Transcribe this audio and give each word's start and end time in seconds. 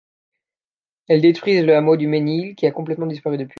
Elles 1.07 1.21
détruisent 1.21 1.63
le 1.63 1.75
hameau 1.75 1.95
du 1.95 2.07
Mesnil 2.07 2.55
qui 2.55 2.65
a 2.65 2.71
complètement 2.71 3.05
disparu 3.05 3.37
depuis. 3.37 3.49